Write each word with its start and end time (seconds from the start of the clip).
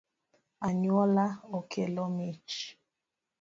Anyuola 0.67 1.25
okelo 1.57 2.03
mich 2.17 2.55